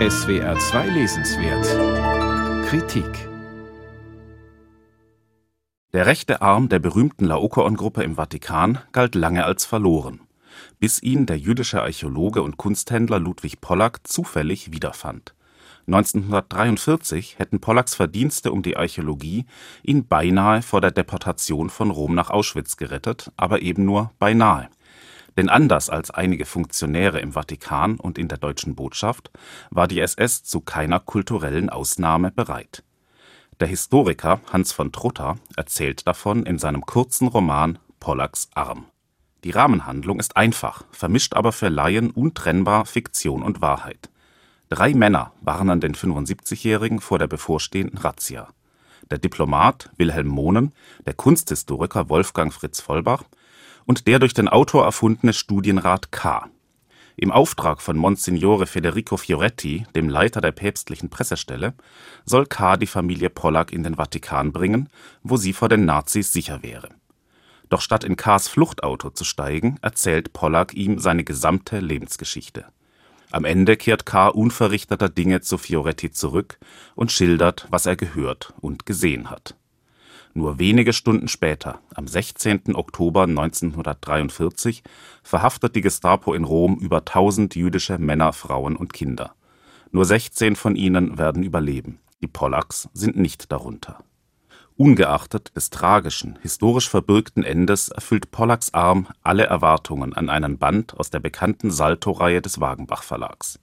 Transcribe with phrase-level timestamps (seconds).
[0.00, 3.28] SWR 2 Lesenswert Kritik
[5.92, 10.18] Der rechte Arm der berühmten Laokoon-Gruppe im Vatikan galt lange als verloren,
[10.80, 15.36] bis ihn der jüdische Archäologe und Kunsthändler Ludwig Pollack zufällig wiederfand.
[15.86, 19.46] 1943 hätten Pollacks Verdienste um die Archäologie
[19.84, 24.68] ihn beinahe vor der Deportation von Rom nach Auschwitz gerettet, aber eben nur beinahe.
[25.36, 29.30] Denn anders als einige Funktionäre im Vatikan und in der deutschen Botschaft
[29.70, 32.84] war die SS zu keiner kulturellen Ausnahme bereit.
[33.60, 38.86] Der Historiker Hans von Trutta erzählt davon in seinem kurzen Roman Pollacks Arm.
[39.44, 44.10] Die Rahmenhandlung ist einfach, vermischt aber für Laien untrennbar Fiktion und Wahrheit.
[44.70, 48.48] Drei Männer warnen den 75-Jährigen vor der bevorstehenden Razzia.
[49.10, 50.72] Der Diplomat Wilhelm Mohnen,
[51.06, 53.24] der Kunsthistoriker Wolfgang Fritz Vollbach
[53.86, 56.48] und der durch den Autor erfundene Studienrat K.
[57.16, 61.74] Im Auftrag von Monsignore Federico Fioretti, dem Leiter der päpstlichen Pressestelle,
[62.24, 62.76] soll K.
[62.76, 64.88] die Familie Pollack in den Vatikan bringen,
[65.22, 66.88] wo sie vor den Nazis sicher wäre.
[67.68, 72.66] Doch statt in K.s Fluchtauto zu steigen, erzählt Pollack ihm seine gesamte Lebensgeschichte.
[73.30, 74.28] Am Ende kehrt K.
[74.28, 76.58] unverrichteter Dinge zu Fioretti zurück
[76.94, 79.56] und schildert, was er gehört und gesehen hat
[80.34, 82.74] nur wenige Stunden später, am 16.
[82.74, 84.82] Oktober 1943,
[85.22, 89.34] verhaftet die Gestapo in Rom über 1000 jüdische Männer, Frauen und Kinder.
[89.92, 92.00] Nur 16 von ihnen werden überleben.
[92.20, 94.02] Die Pollacks sind nicht darunter.
[94.76, 101.10] Ungeachtet des tragischen, historisch verbürgten Endes erfüllt Pollacks Arm alle Erwartungen an einen Band aus
[101.10, 103.60] der bekannten Salto-Reihe des Wagenbach Verlags.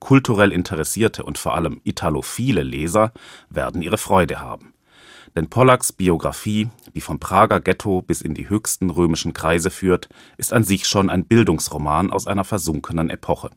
[0.00, 3.12] Kulturell interessierte und vor allem italophile Leser
[3.48, 4.74] werden ihre Freude haben
[5.36, 10.52] denn Pollacks Biografie, die vom Prager Ghetto bis in die höchsten römischen Kreise führt, ist
[10.52, 13.50] an sich schon ein Bildungsroman aus einer versunkenen Epoche.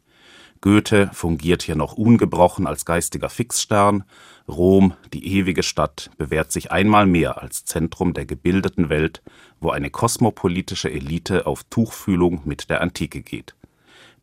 [0.62, 4.06] Goethe fungiert hier noch ungebrochen als geistiger Fixstern,
[4.48, 9.22] Rom, die ewige Stadt, bewährt sich einmal mehr als Zentrum der gebildeten Welt,
[9.60, 13.56] wo eine kosmopolitische Elite auf Tuchfühlung mit der Antike geht.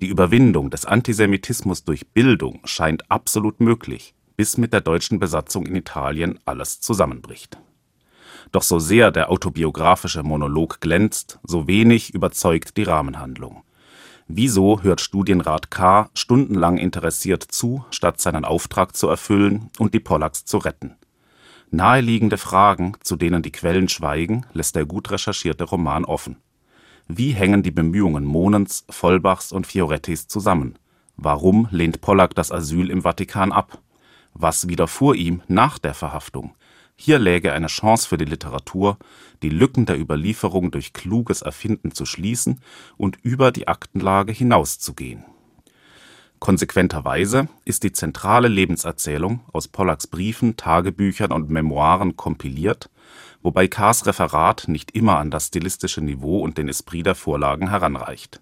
[0.00, 5.76] Die Überwindung des Antisemitismus durch Bildung scheint absolut möglich bis mit der deutschen Besatzung in
[5.76, 7.58] Italien alles zusammenbricht.
[8.52, 13.64] Doch so sehr der autobiografische Monolog glänzt, so wenig überzeugt die Rahmenhandlung.
[14.28, 16.08] Wieso hört Studienrat K.
[16.14, 20.96] stundenlang interessiert zu, statt seinen Auftrag zu erfüllen und die Pollacks zu retten?
[21.70, 26.38] Naheliegende Fragen, zu denen die Quellen schweigen, lässt der gut recherchierte Roman offen.
[27.08, 30.78] Wie hängen die Bemühungen Monens, Vollbachs und Fiorettis zusammen?
[31.18, 33.82] Warum lehnt Pollack das Asyl im Vatikan ab?
[34.34, 36.54] Was widerfuhr ihm nach der Verhaftung?
[36.96, 38.98] Hier läge eine Chance für die Literatur,
[39.42, 42.60] die Lücken der Überlieferung durch kluges Erfinden zu schließen
[42.98, 45.24] und über die Aktenlage hinauszugehen.
[46.40, 52.90] Konsequenterweise ist die zentrale Lebenserzählung aus Pollacks Briefen, Tagebüchern und Memoiren kompiliert,
[53.42, 58.40] wobei K.'s Referat nicht immer an das stilistische Niveau und den Esprit der Vorlagen heranreicht.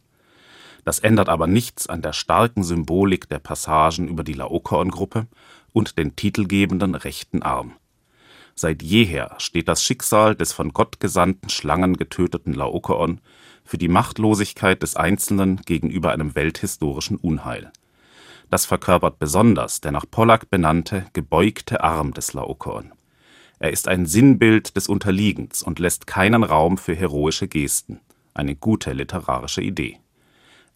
[0.88, 5.26] Das ändert aber nichts an der starken Symbolik der Passagen über die Laokoon-Gruppe
[5.74, 7.74] und den titelgebenden rechten Arm.
[8.54, 13.20] Seit jeher steht das Schicksal des von Gott gesandten Schlangen getöteten Laokoon
[13.66, 17.70] für die Machtlosigkeit des Einzelnen gegenüber einem welthistorischen Unheil.
[18.48, 22.94] Das verkörpert besonders der nach Pollack benannte gebeugte Arm des Laokoon.
[23.58, 28.00] Er ist ein Sinnbild des Unterliegens und lässt keinen Raum für heroische Gesten.
[28.32, 29.98] Eine gute literarische Idee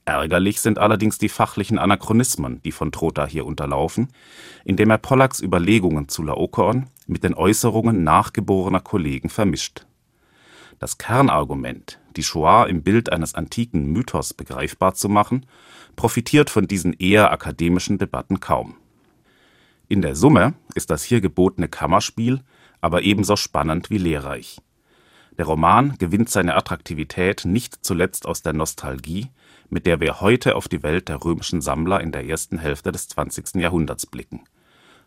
[0.05, 4.09] Ärgerlich sind allerdings die fachlichen Anachronismen, die von Trotha hier unterlaufen,
[4.65, 9.87] indem er Pollacks Überlegungen zu Laokoon mit den Äußerungen nachgeborener Kollegen vermischt.
[10.81, 15.47] Das Kernargument, die Shoah im Bild eines antiken Mythos begreifbar zu machen,
[15.95, 18.75] profitiert von diesen eher akademischen Debatten kaum.
[19.89, 22.41] In der Summe ist das hier gebotene Kammerspiel
[22.83, 24.61] aber ebenso spannend wie lehrreich.
[25.39, 29.31] Der Roman gewinnt seine Attraktivität nicht zuletzt aus der Nostalgie,
[29.71, 33.09] mit der wir heute auf die Welt der römischen Sammler in der ersten Hälfte des
[33.09, 33.55] 20.
[33.55, 34.45] Jahrhunderts blicken.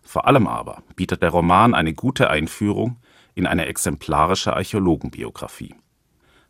[0.01, 2.97] Vor allem aber bietet der Roman eine gute Einführung
[3.35, 5.75] in eine exemplarische Archäologenbiografie.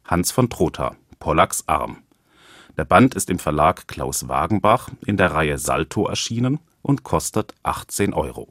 [0.05, 2.03] Hans von Trotha, Pollacks Arm.
[2.77, 8.13] Der Band ist im Verlag Klaus Wagenbach in der Reihe Salto erschienen und kostet 18
[8.13, 8.47] Euro